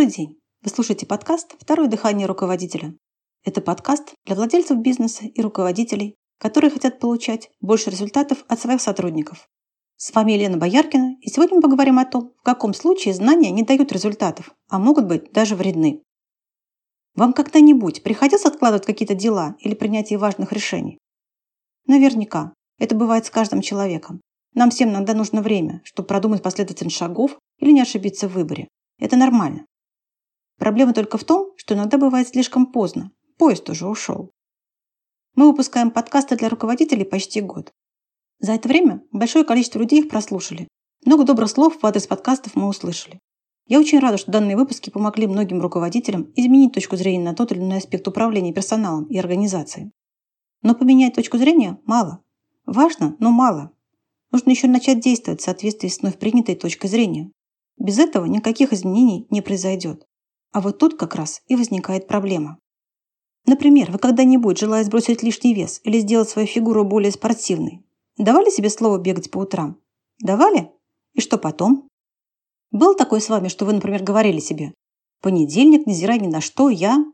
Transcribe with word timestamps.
Добрый 0.00 0.16
день! 0.16 0.40
Вы 0.62 0.70
слушаете 0.70 1.04
подкаст 1.04 1.56
«Второе 1.60 1.86
дыхание 1.86 2.26
руководителя». 2.26 2.94
Это 3.44 3.60
подкаст 3.60 4.14
для 4.24 4.34
владельцев 4.34 4.78
бизнеса 4.78 5.26
и 5.26 5.42
руководителей, 5.42 6.14
которые 6.38 6.70
хотят 6.70 6.98
получать 6.98 7.50
больше 7.60 7.90
результатов 7.90 8.42
от 8.48 8.58
своих 8.58 8.80
сотрудников. 8.80 9.46
С 9.96 10.14
вами 10.14 10.32
Елена 10.32 10.56
Бояркина, 10.56 11.16
и 11.20 11.28
сегодня 11.28 11.56
мы 11.56 11.60
поговорим 11.60 11.98
о 11.98 12.06
том, 12.06 12.32
в 12.38 12.42
каком 12.42 12.72
случае 12.72 13.12
знания 13.12 13.50
не 13.50 13.62
дают 13.62 13.92
результатов, 13.92 14.54
а 14.70 14.78
могут 14.78 15.04
быть 15.04 15.32
даже 15.32 15.54
вредны. 15.54 16.02
Вам 17.14 17.34
когда-нибудь 17.34 18.02
приходилось 18.02 18.46
откладывать 18.46 18.86
какие-то 18.86 19.14
дела 19.14 19.56
или 19.58 19.74
принятие 19.74 20.18
важных 20.18 20.52
решений? 20.52 20.96
Наверняка. 21.86 22.54
Это 22.78 22.94
бывает 22.94 23.26
с 23.26 23.30
каждым 23.30 23.60
человеком. 23.60 24.22
Нам 24.54 24.70
всем 24.70 24.88
иногда 24.88 25.12
нужно 25.12 25.42
время, 25.42 25.82
чтобы 25.84 26.06
продумать 26.06 26.42
последовательность 26.42 26.96
шагов 26.96 27.38
или 27.58 27.70
не 27.70 27.82
ошибиться 27.82 28.30
в 28.30 28.32
выборе. 28.32 28.66
Это 28.98 29.16
нормально. 29.16 29.66
Проблема 30.60 30.92
только 30.92 31.16
в 31.16 31.24
том, 31.24 31.54
что 31.56 31.74
иногда 31.74 31.96
бывает 31.96 32.28
слишком 32.28 32.66
поздно. 32.66 33.10
Поезд 33.38 33.70
уже 33.70 33.88
ушел. 33.88 34.30
Мы 35.34 35.46
выпускаем 35.48 35.90
подкасты 35.90 36.36
для 36.36 36.50
руководителей 36.50 37.06
почти 37.06 37.40
год. 37.40 37.72
За 38.40 38.52
это 38.52 38.68
время 38.68 39.02
большое 39.10 39.46
количество 39.46 39.78
людей 39.78 40.00
их 40.00 40.10
прослушали. 40.10 40.68
Много 41.06 41.24
добрых 41.24 41.48
слов 41.48 41.80
в 41.80 41.86
адрес 41.86 42.06
подкастов 42.06 42.56
мы 42.56 42.68
услышали. 42.68 43.20
Я 43.68 43.80
очень 43.80 44.00
рада, 44.00 44.18
что 44.18 44.32
данные 44.32 44.54
выпуски 44.54 44.90
помогли 44.90 45.26
многим 45.26 45.62
руководителям 45.62 46.30
изменить 46.36 46.74
точку 46.74 46.96
зрения 46.96 47.24
на 47.24 47.34
тот 47.34 47.52
или 47.52 47.60
иной 47.60 47.78
аспект 47.78 48.06
управления 48.06 48.52
персоналом 48.52 49.04
и 49.04 49.16
организацией. 49.16 49.92
Но 50.60 50.74
поменять 50.74 51.14
точку 51.14 51.38
зрения 51.38 51.78
мало. 51.86 52.22
Важно, 52.66 53.16
но 53.18 53.30
мало. 53.30 53.72
Нужно 54.30 54.50
еще 54.50 54.68
начать 54.68 55.00
действовать 55.00 55.40
в 55.40 55.44
соответствии 55.44 55.88
с 55.88 56.00
вновь 56.00 56.18
принятой 56.18 56.54
точкой 56.54 56.88
зрения. 56.88 57.30
Без 57.78 57.98
этого 57.98 58.26
никаких 58.26 58.74
изменений 58.74 59.26
не 59.30 59.40
произойдет. 59.40 60.04
А 60.52 60.60
вот 60.60 60.78
тут 60.78 60.96
как 60.96 61.14
раз 61.14 61.42
и 61.46 61.56
возникает 61.56 62.06
проблема. 62.06 62.58
Например, 63.46 63.90
вы 63.90 63.98
когда-нибудь, 63.98 64.58
желая 64.58 64.84
сбросить 64.84 65.22
лишний 65.22 65.54
вес 65.54 65.80
или 65.84 65.98
сделать 66.00 66.28
свою 66.28 66.46
фигуру 66.46 66.84
более 66.84 67.12
спортивной, 67.12 67.82
давали 68.16 68.50
себе 68.50 68.70
слово 68.70 68.98
бегать 68.98 69.30
по 69.30 69.38
утрам? 69.38 69.78
Давали? 70.20 70.70
И 71.14 71.20
что 71.20 71.38
потом? 71.38 71.88
Был 72.70 72.94
такой 72.94 73.20
с 73.20 73.28
вами, 73.28 73.48
что 73.48 73.64
вы, 73.64 73.72
например, 73.72 74.02
говорили 74.02 74.38
себе 74.38 74.74
«Понедельник, 75.22 75.86
невзирая 75.86 76.18
ни 76.18 76.28
на 76.28 76.40
что, 76.40 76.68
я...» 76.68 77.04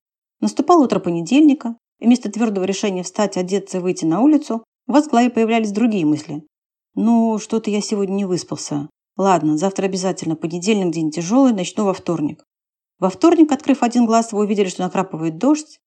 Наступало 0.41 0.85
утро 0.85 0.99
понедельника, 0.99 1.77
и 1.99 2.05
вместо 2.05 2.31
твердого 2.31 2.65
решения 2.65 3.03
встать, 3.03 3.39
одеться 3.39 3.79
и 3.79 3.81
выйти 3.81 4.05
на 4.05 4.21
улицу, 4.21 4.65
у 4.87 4.93
вас 4.93 5.07
в 5.07 5.11
голове 5.11 5.31
появлялись 5.31 5.73
другие 5.73 6.05
мысли. 6.05 6.47
Ну, 6.95 7.39
что-то 7.39 7.71
я 7.71 7.81
сегодня 7.81 8.15
не 8.15 8.25
выспался. 8.27 8.89
Ладно, 9.17 9.57
завтра 9.57 9.87
обязательно. 9.87 10.37
Понедельник 10.37 10.93
день 10.93 11.11
тяжелый, 11.11 11.53
начну 11.53 11.85
во 11.87 11.95
вторник. 11.95 12.45
Во 12.99 13.11
вторник, 13.11 13.53
открыв 13.53 13.83
один 13.83 14.07
глаз, 14.07 14.33
вы 14.33 14.45
увидели, 14.45 14.69
что 14.69 14.83
накрапывает 14.83 15.39
дождь. 15.39 15.81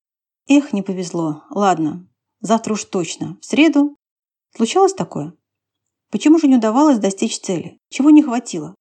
Эх, 0.47 0.73
не 0.73 0.81
повезло. 0.81 1.43
Ладно, 1.49 2.07
завтра 2.41 2.73
уж 2.73 2.85
точно. 2.85 3.37
В 3.41 3.45
среду. 3.45 3.95
Случалось 4.55 4.93
такое? 4.93 5.33
Почему 6.11 6.37
же 6.39 6.47
не 6.47 6.57
удавалось 6.57 6.99
достичь 6.99 7.39
цели? 7.39 7.79
Чего 7.89 8.09
не 8.09 8.21
хватило? 8.21 8.75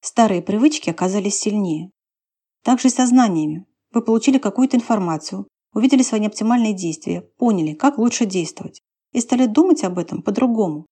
Старые 0.00 0.42
привычки 0.42 0.90
оказались 0.90 1.38
сильнее. 1.38 1.90
Так 2.62 2.80
же 2.80 2.88
и 2.88 2.90
со 2.90 3.06
знаниями. 3.06 3.66
Вы 3.92 4.02
получили 4.02 4.38
какую-то 4.38 4.76
информацию, 4.76 5.46
увидели 5.72 6.02
свои 6.02 6.20
неоптимальные 6.20 6.74
действия, 6.74 7.22
поняли, 7.38 7.74
как 7.74 7.98
лучше 7.98 8.26
действовать 8.26 8.80
и 9.12 9.20
стали 9.20 9.46
думать 9.46 9.84
об 9.84 9.98
этом 9.98 10.22
по-другому. 10.22 10.86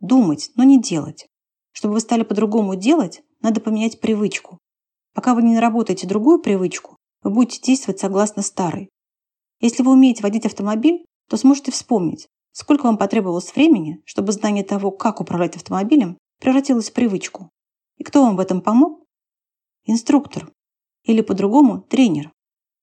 Думать, 0.00 0.50
но 0.56 0.64
не 0.64 0.80
делать. 0.80 1.26
Чтобы 1.72 1.94
вы 1.94 2.00
стали 2.00 2.24
по-другому 2.24 2.74
делать, 2.74 3.22
надо 3.40 3.60
поменять 3.60 4.00
привычку. 4.00 4.58
Пока 5.18 5.34
вы 5.34 5.42
не 5.42 5.56
наработаете 5.56 6.06
другую 6.06 6.38
привычку, 6.38 6.96
вы 7.24 7.32
будете 7.32 7.60
действовать 7.60 7.98
согласно 7.98 8.40
старой. 8.40 8.88
Если 9.60 9.82
вы 9.82 9.90
умеете 9.90 10.22
водить 10.22 10.46
автомобиль, 10.46 11.04
то 11.28 11.36
сможете 11.36 11.72
вспомнить, 11.72 12.28
сколько 12.52 12.84
вам 12.84 12.96
потребовалось 12.96 13.52
времени, 13.52 14.00
чтобы 14.04 14.30
знание 14.30 14.62
того, 14.62 14.92
как 14.92 15.20
управлять 15.20 15.56
автомобилем, 15.56 16.18
превратилось 16.38 16.90
в 16.90 16.92
привычку. 16.92 17.50
И 17.96 18.04
кто 18.04 18.22
вам 18.22 18.36
в 18.36 18.38
этом 18.38 18.60
помог? 18.60 19.02
Инструктор. 19.86 20.52
Или 21.02 21.22
по-другому 21.22 21.80
тренер. 21.80 22.30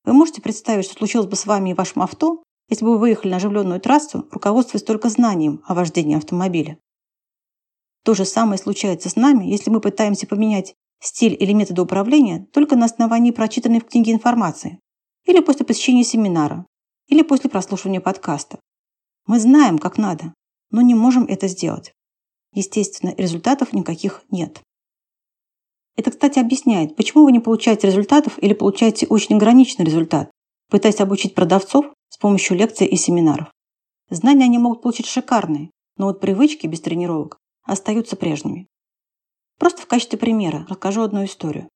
Вы 0.04 0.12
можете 0.12 0.42
представить, 0.42 0.84
что 0.84 0.96
случилось 0.96 1.28
бы 1.28 1.38
с 1.38 1.46
вами 1.46 1.70
и 1.70 1.74
вашим 1.74 2.02
авто, 2.02 2.44
если 2.68 2.84
бы 2.84 2.92
вы 2.92 2.98
выехали 2.98 3.32
на 3.32 3.38
оживленную 3.38 3.80
трассу, 3.80 4.28
руководствуясь 4.30 4.84
только 4.84 5.08
знанием 5.08 5.64
о 5.66 5.74
вождении 5.74 6.18
автомобиля. 6.18 6.80
То 8.04 8.14
же 8.14 8.26
самое 8.26 8.58
случается 8.58 9.08
с 9.08 9.16
нами, 9.16 9.46
если 9.46 9.70
мы 9.70 9.80
пытаемся 9.80 10.28
поменять 10.28 10.76
стиль 11.00 11.36
или 11.40 11.54
методы 11.54 11.82
управления 11.82 12.48
только 12.52 12.76
на 12.76 12.86
основании 12.86 13.32
прочитанной 13.32 13.80
в 13.80 13.86
книге 13.86 14.12
информации, 14.12 14.80
или 15.26 15.40
после 15.40 15.66
посещения 15.66 16.04
семинара, 16.04 16.66
или 17.08 17.22
после 17.22 17.50
прослушивания 17.50 18.02
подкаста. 18.02 18.60
Мы 19.28 19.40
знаем, 19.40 19.78
как 19.78 19.98
надо, 19.98 20.34
но 20.72 20.82
не 20.82 20.94
можем 20.94 21.26
это 21.26 21.48
сделать. 21.48 21.94
Естественно, 22.54 23.14
результатов 23.18 23.74
никаких 23.74 24.24
нет. 24.30 24.62
Это, 25.96 26.12
кстати, 26.12 26.40
объясняет, 26.40 26.96
почему 26.96 27.24
вы 27.24 27.32
не 27.32 27.40
получаете 27.40 27.88
результатов 27.88 28.38
или 28.42 28.54
получаете 28.54 29.08
очень 29.08 29.36
ограниченный 29.36 29.86
результат, 29.86 30.30
пытаясь 30.70 31.00
обучить 31.00 31.36
продавцов 31.36 31.86
с 32.10 32.18
помощью 32.18 32.58
лекций 32.58 32.88
и 32.88 32.96
семинаров. 32.96 33.52
Знания 34.10 34.46
они 34.46 34.58
могут 34.58 34.82
получить 34.82 35.08
шикарные, 35.08 35.72
но 35.98 36.08
вот 36.08 36.20
привычки 36.20 36.68
без 36.68 36.82
тренировок 36.82 37.38
остаются 37.64 38.16
прежними. 38.16 38.68
Просто 39.58 39.82
в 39.82 39.88
качестве 39.88 40.18
примера 40.18 40.66
расскажу 40.70 41.02
одну 41.02 41.24
историю. 41.26 41.70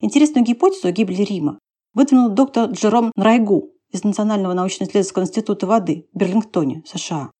Интересную 0.00 0.44
гипотезу 0.44 0.88
о 0.88 0.92
гибели 0.92 1.22
Рима 1.22 1.58
выдвинул 1.94 2.30
доктор 2.30 2.70
Джером 2.70 3.12
Нрайгу 3.16 3.72
из 3.90 4.04
Национального 4.04 4.52
научно-исследовательского 4.52 5.22
института 5.24 5.66
воды 5.66 6.08
в 6.12 6.18
Берлингтоне, 6.18 6.82
США. 6.86 7.30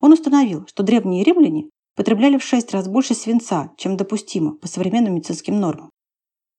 Он 0.00 0.12
установил, 0.12 0.66
что 0.66 0.82
древние 0.82 1.24
римляне 1.24 1.70
потребляли 1.94 2.38
в 2.38 2.42
шесть 2.42 2.72
раз 2.72 2.88
больше 2.88 3.14
свинца, 3.14 3.72
чем 3.76 3.96
допустимо 3.96 4.56
по 4.56 4.68
современным 4.68 5.14
медицинским 5.14 5.58
нормам. 5.58 5.90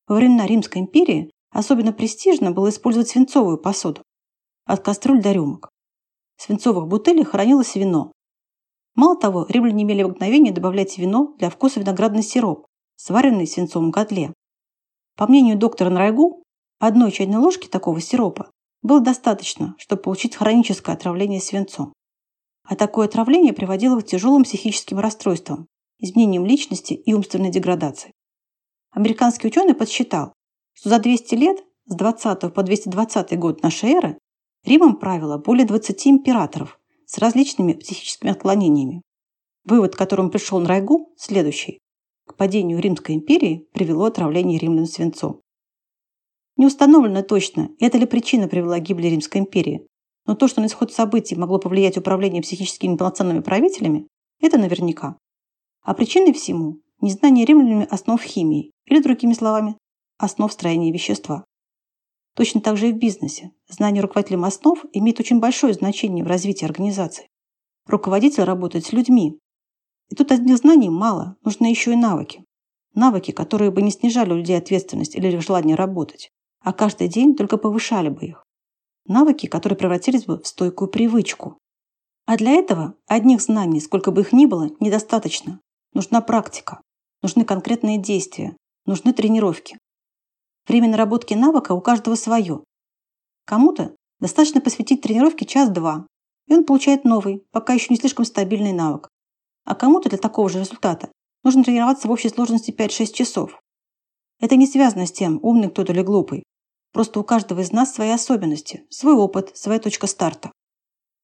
Во 0.06 0.16
времена 0.16 0.46
Римской 0.46 0.80
империи 0.82 1.30
особенно 1.50 1.92
престижно 1.92 2.50
было 2.50 2.68
использовать 2.68 3.08
свинцовую 3.08 3.58
посуду, 3.58 4.02
от 4.66 4.80
кастрюль 4.80 5.22
до 5.22 5.32
рюмок. 5.32 5.68
В 6.36 6.42
свинцовых 6.42 6.88
бутылях 6.88 7.30
хранилось 7.30 7.76
вино, 7.76 8.12
Мало 8.94 9.16
того, 9.16 9.46
римляне 9.48 9.82
имели 9.82 10.02
обыкновение 10.02 10.52
добавлять 10.52 10.98
вино 10.98 11.34
для 11.38 11.50
вкуса 11.50 11.80
виноградный 11.80 12.22
сироп, 12.22 12.66
сваренный 12.96 13.46
в 13.46 13.50
свинцовом 13.50 13.90
котле. 13.90 14.32
По 15.16 15.26
мнению 15.26 15.58
доктора 15.58 15.90
Нрайгу, 15.90 16.44
одной 16.78 17.10
чайной 17.10 17.38
ложки 17.38 17.66
такого 17.66 18.00
сиропа 18.00 18.50
было 18.82 19.00
достаточно, 19.00 19.74
чтобы 19.78 20.02
получить 20.02 20.36
хроническое 20.36 20.94
отравление 20.94 21.40
свинцом. 21.40 21.92
А 22.64 22.76
такое 22.76 23.06
отравление 23.06 23.52
приводило 23.52 24.00
к 24.00 24.06
тяжелым 24.06 24.44
психическим 24.44 24.98
расстройствам, 24.98 25.66
изменениям 25.98 26.46
личности 26.46 26.94
и 26.94 27.12
умственной 27.14 27.50
деградации. 27.50 28.12
Американский 28.92 29.48
ученый 29.48 29.74
подсчитал, 29.74 30.32
что 30.72 30.88
за 30.88 30.98
200 30.98 31.34
лет, 31.34 31.64
с 31.86 31.94
20 31.94 32.54
по 32.54 32.62
220 32.62 33.38
год 33.38 33.62
нашей 33.62 33.90
эры, 33.90 34.18
Римом 34.64 34.96
правило 34.96 35.36
более 35.36 35.66
20 35.66 36.06
императоров, 36.06 36.78
с 37.06 37.18
различными 37.18 37.72
психическими 37.72 38.30
отклонениями. 38.30 39.02
Вывод, 39.64 39.94
к 39.94 39.98
которому 39.98 40.30
пришел 40.30 40.60
Нрайгу, 40.60 41.14
следующий. 41.16 41.78
К 42.26 42.36
падению 42.36 42.80
Римской 42.80 43.14
империи 43.14 43.66
привело 43.72 44.04
отравление 44.04 44.58
римлян 44.58 44.86
свинцом. 44.86 45.40
Не 46.56 46.66
установлено 46.66 47.22
точно, 47.22 47.70
это 47.80 47.98
ли 47.98 48.06
причина 48.06 48.48
привела 48.48 48.78
к 48.78 48.82
гибели 48.82 49.08
Римской 49.08 49.40
империи, 49.40 49.86
но 50.26 50.34
то, 50.34 50.48
что 50.48 50.60
на 50.60 50.66
исход 50.66 50.92
событий 50.92 51.34
могло 51.34 51.58
повлиять 51.58 51.98
управление 51.98 52.42
психическими 52.42 52.96
полноценными 52.96 53.40
правителями, 53.40 54.06
это 54.40 54.58
наверняка. 54.58 55.18
А 55.82 55.94
причиной 55.94 56.32
всему– 56.32 56.80
незнание 57.00 57.44
римлянами 57.44 57.86
основ 57.90 58.22
химии, 58.22 58.70
или, 58.86 59.02
другими 59.02 59.32
словами, 59.32 59.76
основ 60.18 60.52
строения 60.52 60.92
вещества. 60.92 61.44
Точно 62.34 62.60
так 62.60 62.76
же 62.76 62.88
и 62.88 62.92
в 62.92 62.98
бизнесе. 62.98 63.52
Знание 63.68 64.02
руководителем 64.02 64.44
основ 64.44 64.84
имеет 64.92 65.20
очень 65.20 65.38
большое 65.38 65.72
значение 65.72 66.24
в 66.24 66.28
развитии 66.28 66.64
организации. 66.64 67.28
Руководитель 67.86 68.44
работает 68.44 68.86
с 68.86 68.92
людьми. 68.92 69.38
И 70.10 70.16
тут 70.16 70.32
одних 70.32 70.56
знаний 70.56 70.90
мало, 70.90 71.36
нужны 71.42 71.66
еще 71.66 71.92
и 71.92 71.96
навыки. 71.96 72.44
Навыки, 72.94 73.30
которые 73.30 73.70
бы 73.70 73.82
не 73.82 73.90
снижали 73.90 74.32
у 74.32 74.36
людей 74.36 74.56
ответственность 74.56 75.16
или 75.16 75.38
желание 75.38 75.76
работать, 75.76 76.30
а 76.60 76.72
каждый 76.72 77.08
день 77.08 77.36
только 77.36 77.56
повышали 77.56 78.08
бы 78.08 78.24
их. 78.26 78.44
Навыки, 79.06 79.46
которые 79.46 79.76
превратились 79.76 80.24
бы 80.24 80.40
в 80.40 80.46
стойкую 80.46 80.88
привычку. 80.88 81.58
А 82.26 82.36
для 82.36 82.52
этого 82.52 82.94
одних 83.06 83.42
знаний, 83.42 83.80
сколько 83.80 84.10
бы 84.10 84.22
их 84.22 84.32
ни 84.32 84.46
было, 84.46 84.70
недостаточно. 84.80 85.60
Нужна 85.92 86.20
практика, 86.20 86.80
нужны 87.22 87.44
конкретные 87.44 87.98
действия, 87.98 88.56
нужны 88.86 89.12
тренировки. 89.12 89.78
Время 90.66 90.88
наработки 90.88 91.34
навыка 91.34 91.72
у 91.72 91.80
каждого 91.80 92.14
свое. 92.14 92.64
Кому-то 93.44 93.94
достаточно 94.20 94.60
посвятить 94.60 95.02
тренировке 95.02 95.44
час-два, 95.44 96.06
и 96.46 96.54
он 96.54 96.64
получает 96.64 97.04
новый, 97.04 97.44
пока 97.50 97.74
еще 97.74 97.88
не 97.90 97.96
слишком 97.96 98.24
стабильный 98.24 98.72
навык. 98.72 99.08
А 99.64 99.74
кому-то 99.74 100.08
для 100.08 100.18
такого 100.18 100.48
же 100.48 100.60
результата 100.60 101.10
нужно 101.42 101.64
тренироваться 101.64 102.08
в 102.08 102.10
общей 102.10 102.28
сложности 102.28 102.70
5-6 102.70 103.12
часов. 103.12 103.60
Это 104.40 104.56
не 104.56 104.66
связано 104.66 105.06
с 105.06 105.12
тем, 105.12 105.38
умный 105.42 105.70
кто-то 105.70 105.92
или 105.92 106.02
глупый. 106.02 106.42
Просто 106.92 107.20
у 107.20 107.24
каждого 107.24 107.60
из 107.60 107.72
нас 107.72 107.92
свои 107.92 108.10
особенности, 108.10 108.84
свой 108.88 109.14
опыт, 109.14 109.56
своя 109.56 109.80
точка 109.80 110.06
старта. 110.06 110.52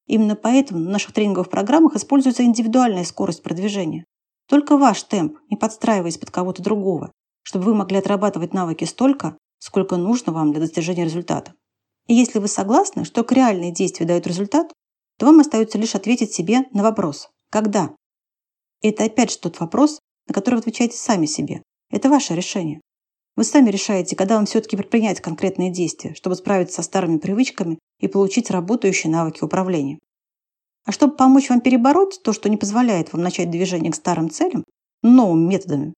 Именно 0.06 0.36
поэтому 0.36 0.80
на 0.80 0.90
наших 0.90 1.12
тренинговых 1.12 1.48
программах 1.48 1.94
используется 1.94 2.44
индивидуальная 2.44 3.04
скорость 3.04 3.42
продвижения. 3.42 4.04
Только 4.48 4.76
ваш 4.76 5.04
темп, 5.04 5.38
не 5.48 5.56
подстраиваясь 5.56 6.18
под 6.18 6.30
кого-то 6.30 6.62
другого, 6.62 7.12
чтобы 7.42 7.66
вы 7.66 7.74
могли 7.74 7.98
отрабатывать 7.98 8.54
навыки 8.54 8.84
столько, 8.84 9.36
сколько 9.58 9.96
нужно 9.96 10.32
вам 10.32 10.52
для 10.52 10.60
достижения 10.60 11.04
результата. 11.04 11.54
И 12.06 12.14
если 12.14 12.38
вы 12.38 12.48
согласны, 12.48 13.04
что 13.04 13.26
реальные 13.28 13.72
действия 13.72 14.06
дают 14.06 14.26
результат, 14.26 14.72
то 15.18 15.26
вам 15.26 15.40
остается 15.40 15.78
лишь 15.78 15.94
ответить 15.94 16.32
себе 16.32 16.66
на 16.72 16.82
вопрос 16.82 17.28
«Когда?». 17.50 17.94
это 18.82 19.04
опять 19.04 19.30
же 19.30 19.38
тот 19.38 19.60
вопрос, 19.60 20.00
на 20.26 20.34
который 20.34 20.56
вы 20.56 20.60
отвечаете 20.60 20.96
сами 20.96 21.26
себе. 21.26 21.62
Это 21.90 22.08
ваше 22.08 22.34
решение. 22.34 22.80
Вы 23.36 23.44
сами 23.44 23.70
решаете, 23.70 24.16
когда 24.16 24.36
вам 24.36 24.46
все-таки 24.46 24.76
предпринять 24.76 25.20
конкретные 25.20 25.70
действия, 25.70 26.14
чтобы 26.14 26.36
справиться 26.36 26.76
со 26.76 26.82
старыми 26.82 27.18
привычками 27.18 27.78
и 28.00 28.08
получить 28.08 28.50
работающие 28.50 29.12
навыки 29.12 29.44
управления. 29.44 29.98
А 30.84 30.92
чтобы 30.92 31.16
помочь 31.16 31.50
вам 31.50 31.60
перебороть 31.60 32.20
то, 32.22 32.32
что 32.32 32.48
не 32.48 32.56
позволяет 32.56 33.12
вам 33.12 33.22
начать 33.22 33.50
движение 33.50 33.92
к 33.92 33.96
старым 33.96 34.30
целям, 34.30 34.64
новыми 35.02 35.48
методами, 35.48 35.94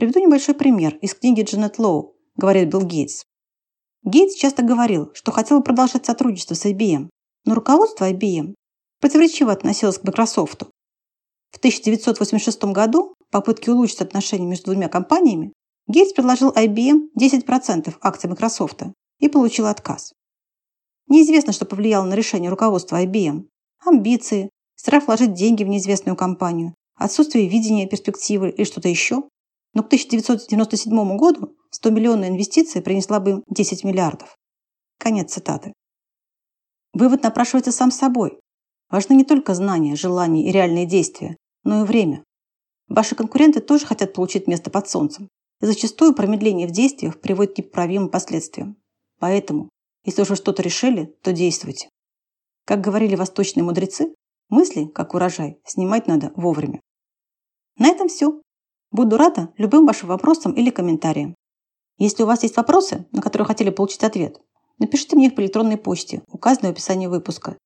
приведу 0.00 0.18
небольшой 0.18 0.54
пример 0.54 0.96
из 1.02 1.14
книги 1.14 1.42
Джанет 1.42 1.78
Лоу, 1.78 2.16
говорит 2.34 2.70
Билл 2.70 2.84
Гейтс. 2.84 3.24
Гейтс 4.02 4.34
часто 4.34 4.62
говорил, 4.62 5.10
что 5.12 5.30
хотел 5.30 5.62
продолжать 5.62 6.06
сотрудничество 6.06 6.54
с 6.54 6.64
IBM, 6.64 7.10
но 7.44 7.54
руководство 7.54 8.10
IBM 8.10 8.54
противоречиво 8.98 9.52
относилось 9.52 9.98
к 9.98 10.04
Microsoft. 10.04 10.62
В 11.50 11.58
1986 11.58 12.64
году 12.72 13.14
попытки 13.30 13.68
улучшить 13.68 14.00
отношения 14.00 14.46
между 14.46 14.70
двумя 14.70 14.88
компаниями 14.88 15.52
Гейтс 15.86 16.14
предложил 16.14 16.50
IBM 16.50 17.10
10% 17.20 17.94
акций 18.00 18.30
Microsoft 18.30 18.82
и 19.18 19.28
получил 19.28 19.66
отказ. 19.66 20.14
Неизвестно, 21.08 21.52
что 21.52 21.66
повлияло 21.66 22.06
на 22.06 22.14
решение 22.14 22.48
руководства 22.48 23.04
IBM. 23.04 23.48
Амбиции, 23.84 24.48
страх 24.76 25.08
вложить 25.08 25.34
деньги 25.34 25.62
в 25.62 25.68
неизвестную 25.68 26.16
компанию, 26.16 26.74
отсутствие 26.94 27.48
видения 27.48 27.86
перспективы 27.86 28.48
или 28.48 28.64
что-то 28.64 28.88
еще. 28.88 29.24
Но 29.74 29.82
к 29.82 29.86
1997 29.86 31.16
году 31.16 31.56
100 31.70 31.90
миллионная 31.90 32.28
инвестиция 32.28 32.82
принесла 32.82 33.20
бы 33.20 33.30
им 33.30 33.44
10 33.48 33.84
миллиардов. 33.84 34.36
Конец 34.98 35.32
цитаты. 35.32 35.72
Вывод 36.92 37.22
напрашивается 37.22 37.72
сам 37.72 37.90
собой. 37.90 38.38
Важны 38.90 39.14
не 39.14 39.24
только 39.24 39.54
знания, 39.54 39.94
желания 39.94 40.48
и 40.48 40.52
реальные 40.52 40.86
действия, 40.86 41.36
но 41.62 41.82
и 41.82 41.86
время. 41.86 42.24
Ваши 42.88 43.14
конкуренты 43.14 43.60
тоже 43.60 43.86
хотят 43.86 44.12
получить 44.12 44.48
место 44.48 44.70
под 44.70 44.88
солнцем. 44.88 45.28
И 45.60 45.66
зачастую 45.66 46.14
промедление 46.14 46.66
в 46.66 46.72
действиях 46.72 47.20
приводит 47.20 47.54
к 47.54 47.58
непоправимым 47.58 48.08
последствиям. 48.08 48.76
Поэтому, 49.20 49.68
если 50.04 50.22
уже 50.22 50.34
что-то 50.34 50.62
решили, 50.62 51.14
то 51.22 51.32
действуйте. 51.32 51.88
Как 52.64 52.80
говорили 52.80 53.14
восточные 53.14 53.62
мудрецы, 53.62 54.14
мысли, 54.48 54.86
как 54.86 55.14
урожай, 55.14 55.60
снимать 55.64 56.06
надо 56.06 56.32
вовремя. 56.34 56.80
На 57.78 57.88
этом 57.88 58.08
все. 58.08 58.40
Буду 58.92 59.16
рада 59.16 59.52
любым 59.56 59.86
вашим 59.86 60.08
вопросам 60.08 60.52
или 60.52 60.70
комментариям. 60.70 61.36
Если 61.98 62.22
у 62.22 62.26
вас 62.26 62.42
есть 62.42 62.56
вопросы, 62.56 63.06
на 63.12 63.22
которые 63.22 63.46
хотели 63.46 63.70
получить 63.70 64.02
ответ, 64.02 64.40
напишите 64.78 65.16
мне 65.16 65.26
их 65.26 65.34
по 65.34 65.40
электронной 65.42 65.76
почте, 65.76 66.22
указанной 66.28 66.70
в 66.70 66.72
описании 66.72 67.06
выпуска. 67.06 67.56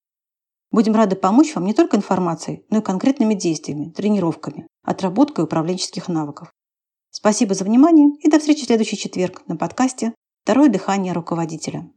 Будем 0.71 0.95
рады 0.95 1.17
помочь 1.17 1.55
вам 1.55 1.65
не 1.65 1.73
только 1.73 1.97
информацией, 1.97 2.67
но 2.69 2.79
и 2.79 2.83
конкретными 2.83 3.35
действиями, 3.35 3.91
тренировками, 3.91 4.67
отработкой 4.83 5.45
управленческих 5.45 6.09
навыков. 6.09 6.53
Спасибо 7.11 7.55
за 7.55 7.65
внимание 7.65 8.11
и 8.21 8.29
до 8.29 8.39
встречи 8.39 8.65
в 8.65 8.67
следующий 8.67 8.99
четверг 8.99 9.47
на 9.47 9.57
подкасте 9.57 10.15
«Второе 10.43 10.69
дыхание 10.69 11.13
руководителя». 11.13 11.91